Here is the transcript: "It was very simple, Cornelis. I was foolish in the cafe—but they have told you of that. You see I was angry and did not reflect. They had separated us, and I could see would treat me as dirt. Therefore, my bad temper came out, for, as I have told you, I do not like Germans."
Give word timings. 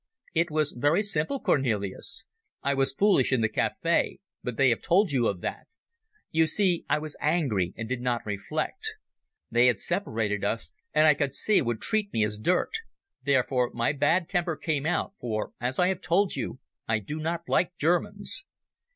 "It 0.33 0.49
was 0.49 0.71
very 0.71 1.03
simple, 1.03 1.39
Cornelis. 1.39 2.25
I 2.63 2.73
was 2.73 2.91
foolish 2.91 3.31
in 3.31 3.41
the 3.41 3.47
cafe—but 3.49 4.57
they 4.57 4.69
have 4.69 4.81
told 4.81 5.11
you 5.11 5.27
of 5.27 5.41
that. 5.41 5.67
You 6.31 6.47
see 6.47 6.85
I 6.89 6.97
was 6.97 7.15
angry 7.21 7.71
and 7.77 7.87
did 7.87 8.01
not 8.01 8.25
reflect. 8.25 8.95
They 9.51 9.67
had 9.67 9.77
separated 9.77 10.43
us, 10.43 10.71
and 10.91 11.05
I 11.05 11.13
could 11.13 11.35
see 11.35 11.61
would 11.61 11.81
treat 11.81 12.11
me 12.13 12.23
as 12.25 12.39
dirt. 12.39 12.71
Therefore, 13.21 13.69
my 13.75 13.93
bad 13.93 14.27
temper 14.27 14.57
came 14.57 14.87
out, 14.87 15.13
for, 15.21 15.51
as 15.61 15.77
I 15.77 15.89
have 15.89 16.01
told 16.01 16.35
you, 16.35 16.57
I 16.87 16.97
do 16.97 17.19
not 17.19 17.43
like 17.47 17.77
Germans." 17.77 18.43